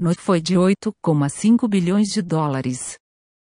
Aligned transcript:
no 0.00 0.14
foi 0.14 0.40
de 0.40 0.54
8,5 0.54 1.68
bilhões 1.68 2.08
de 2.08 2.22
dólares. 2.22 2.96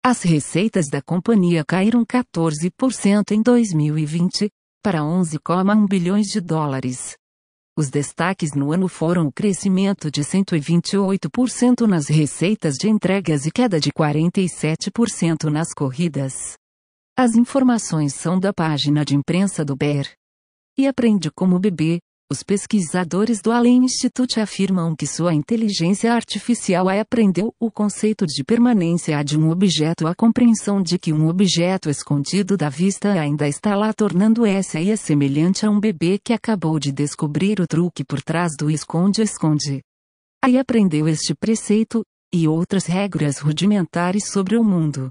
As 0.04 0.22
receitas 0.22 0.87
da 0.88 1.03
companhia 1.03 1.65
caíram 1.65 2.06
14% 2.06 3.33
em 3.33 3.42
2020, 3.42 4.48
para 4.80 5.01
11,1 5.01 5.88
bilhões 5.88 6.29
de 6.29 6.40
dólares. 6.40 7.17
Os 7.77 7.90
destaques 7.90 8.54
no 8.54 8.72
ano 8.72 8.87
foram 8.87 9.27
o 9.27 9.32
crescimento 9.32 10.09
de 10.09 10.22
128% 10.22 11.81
nas 11.88 12.06
receitas 12.06 12.76
de 12.76 12.88
entregas 12.88 13.44
e 13.44 13.51
queda 13.51 13.81
de 13.81 13.90
47% 13.90 15.51
nas 15.51 15.74
corridas. 15.74 16.56
As 17.19 17.34
informações 17.34 18.15
são 18.15 18.38
da 18.38 18.52
página 18.52 19.05
de 19.05 19.16
imprensa 19.16 19.65
do 19.65 19.74
BER. 19.74 20.09
E 20.78 20.87
aprende 20.87 21.28
como 21.30 21.59
beber. 21.59 21.98
Os 22.29 22.43
pesquisadores 22.43 23.41
do 23.41 23.52
Allen 23.52 23.84
Institute 23.84 24.41
afirmam 24.41 24.97
que 24.97 25.06
sua 25.06 25.33
inteligência 25.33 26.12
artificial 26.12 26.88
aprendeu 26.88 27.55
o 27.60 27.70
conceito 27.70 28.27
de 28.27 28.42
permanência 28.42 29.23
de 29.23 29.38
um 29.38 29.48
objeto, 29.48 30.09
a 30.09 30.14
compreensão 30.14 30.83
de 30.83 30.98
que 30.98 31.12
um 31.12 31.28
objeto 31.28 31.88
escondido 31.88 32.56
da 32.56 32.69
vista 32.69 33.12
ainda 33.12 33.47
está 33.47 33.77
lá, 33.77 33.92
tornando 33.92 34.45
essa 34.45 34.80
IA 34.80 34.97
semelhante 34.97 35.64
a 35.64 35.70
um 35.70 35.78
bebê 35.78 36.19
que 36.19 36.33
acabou 36.33 36.80
de 36.80 36.91
descobrir 36.91 37.60
o 37.60 37.66
truque 37.66 38.05
por 38.05 38.20
trás 38.20 38.56
do 38.58 38.69
esconde-esconde. 38.69 39.80
Aí 40.45 40.58
aprendeu 40.58 41.06
este 41.06 41.33
preceito, 41.33 42.02
e 42.34 42.48
outras 42.48 42.86
regras 42.86 43.38
rudimentares 43.38 44.33
sobre 44.33 44.56
o 44.56 44.64
mundo. 44.64 45.11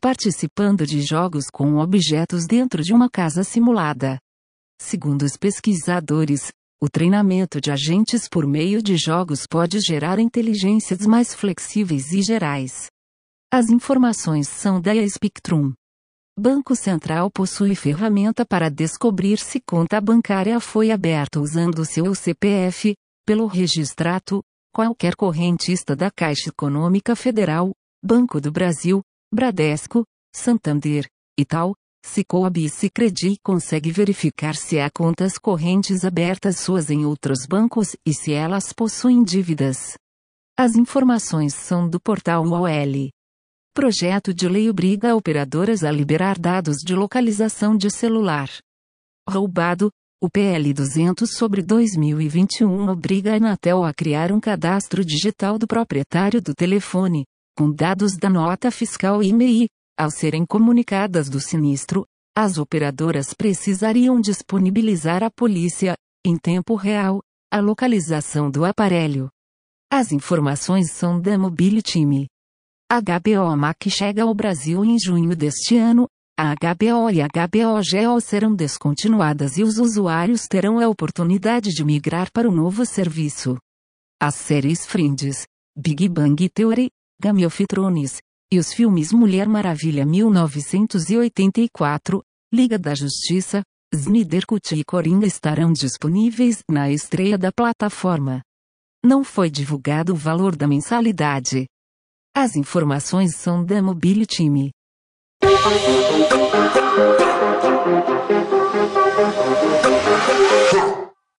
Participando 0.00 0.86
de 0.86 1.00
jogos 1.00 1.46
com 1.52 1.78
objetos 1.78 2.46
dentro 2.46 2.84
de 2.84 2.94
uma 2.94 3.10
casa 3.10 3.42
simulada. 3.42 4.20
Segundo 4.80 5.22
os 5.22 5.36
pesquisadores, 5.36 6.52
o 6.80 6.88
treinamento 6.88 7.60
de 7.60 7.70
agentes 7.70 8.28
por 8.28 8.46
meio 8.46 8.82
de 8.82 8.96
jogos 8.96 9.46
pode 9.46 9.80
gerar 9.80 10.18
inteligências 10.18 11.06
mais 11.06 11.34
flexíveis 11.34 12.12
e 12.12 12.20
gerais. 12.20 12.88
As 13.50 13.70
informações 13.70 14.48
são 14.48 14.80
da 14.80 14.92
Spectrum. 15.08 15.72
Banco 16.38 16.76
Central 16.76 17.30
possui 17.30 17.74
ferramenta 17.74 18.44
para 18.44 18.68
descobrir 18.68 19.38
se 19.38 19.58
conta 19.58 19.98
bancária 20.00 20.60
foi 20.60 20.90
aberta 20.90 21.40
usando 21.40 21.84
seu 21.86 22.14
CPF, 22.14 22.94
pelo 23.24 23.46
registrato, 23.46 24.42
qualquer 24.70 25.16
correntista 25.16 25.96
da 25.96 26.10
Caixa 26.10 26.50
Econômica 26.50 27.16
Federal, 27.16 27.72
Banco 28.04 28.38
do 28.38 28.52
Brasil, 28.52 29.00
Bradesco, 29.32 30.04
Santander, 30.34 31.06
Itaú, 32.06 32.16
Cicobi 32.16 32.64
e 32.64 32.70
Sicredi 32.70 33.36
consegue 33.42 33.90
verificar 33.90 34.54
se 34.54 34.78
há 34.78 34.88
contas 34.90 35.36
correntes 35.38 36.04
abertas 36.04 36.58
suas 36.58 36.90
em 36.90 37.04
outros 37.04 37.46
bancos 37.46 37.96
e 38.06 38.14
se 38.14 38.32
elas 38.32 38.72
possuem 38.72 39.22
dívidas. 39.24 39.98
As 40.56 40.76
informações 40.76 41.54
são 41.54 41.88
do 41.88 42.00
portal 42.00 42.44
UOL. 42.44 43.10
Projeto 43.74 44.32
de 44.32 44.48
lei 44.48 44.70
obriga 44.70 45.14
operadoras 45.14 45.84
a 45.84 45.90
liberar 45.90 46.38
dados 46.38 46.78
de 46.78 46.94
localização 46.94 47.76
de 47.76 47.90
celular. 47.90 48.48
Roubado, 49.28 49.90
o 50.22 50.30
PL 50.30 50.72
200 50.72 51.30
sobre 51.36 51.62
2021 51.62 52.88
obriga 52.88 53.32
a 53.32 53.36
Anatel 53.36 53.84
a 53.84 53.92
criar 53.92 54.32
um 54.32 54.40
cadastro 54.40 55.04
digital 55.04 55.58
do 55.58 55.66
proprietário 55.66 56.40
do 56.40 56.54
telefone, 56.54 57.26
com 57.54 57.70
dados 57.70 58.16
da 58.16 58.30
nota 58.30 58.70
fiscal 58.70 59.22
e 59.22 59.30
MEI, 59.30 59.68
ao 59.98 60.10
serem 60.10 60.44
comunicadas 60.44 61.28
do 61.28 61.40
sinistro, 61.40 62.06
as 62.36 62.58
operadoras 62.58 63.32
precisariam 63.32 64.20
disponibilizar 64.20 65.22
à 65.22 65.30
polícia, 65.30 65.96
em 66.24 66.36
tempo 66.36 66.74
real, 66.74 67.20
a 67.50 67.60
localização 67.60 68.50
do 68.50 68.64
aparelho. 68.64 69.30
As 69.90 70.12
informações 70.12 70.90
são 70.92 71.18
da 71.18 71.38
Mobility. 71.38 72.26
A 72.90 73.00
HBO 73.00 73.56
Mac 73.56 73.82
chega 73.88 74.24
ao 74.24 74.34
Brasil 74.34 74.84
em 74.84 74.98
junho 74.98 75.34
deste 75.34 75.76
ano. 75.76 76.06
A 76.38 76.54
HBO 76.54 77.08
e 77.10 77.22
a 77.22 77.28
HBO 77.28 77.82
Geo 77.82 78.20
serão 78.20 78.54
descontinuadas 78.54 79.56
e 79.56 79.62
os 79.62 79.78
usuários 79.78 80.46
terão 80.46 80.78
a 80.78 80.86
oportunidade 80.86 81.70
de 81.70 81.82
migrar 81.82 82.30
para 82.30 82.46
o 82.46 82.52
novo 82.52 82.84
serviço. 82.84 83.56
As 84.20 84.34
séries 84.34 84.84
Friends, 84.84 85.46
Big 85.74 86.06
Bang 86.10 86.46
Theory, 86.50 86.90
Game 87.18 87.46
of 87.46 87.66
Thrones, 87.66 88.18
e 88.52 88.58
os 88.58 88.72
filmes 88.72 89.12
Mulher 89.12 89.48
Maravilha 89.48 90.06
1984, 90.06 92.22
Liga 92.52 92.78
da 92.78 92.94
Justiça, 92.94 93.62
Snydercut 93.92 94.72
e 94.74 94.84
Coringa 94.84 95.26
estarão 95.26 95.72
disponíveis 95.72 96.62
na 96.70 96.88
estreia 96.90 97.36
da 97.36 97.50
plataforma. 97.50 98.40
Não 99.04 99.24
foi 99.24 99.50
divulgado 99.50 100.12
o 100.12 100.16
valor 100.16 100.56
da 100.56 100.66
mensalidade. 100.66 101.66
As 102.36 102.56
informações 102.56 103.36
são 103.36 103.64
da 103.64 103.82
Mobility. 103.82 104.36
Time. 104.36 104.70